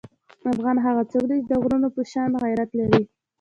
[0.51, 3.01] افغان هغه څوک دی چې د غرونو په شان غیرت لري.